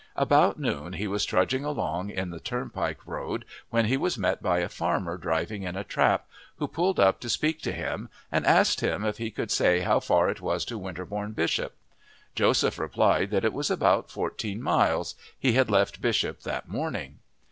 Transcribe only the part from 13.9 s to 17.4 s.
fourteen miles he had left Bishop that morning.